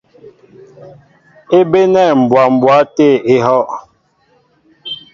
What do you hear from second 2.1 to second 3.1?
mbwa mbwa tê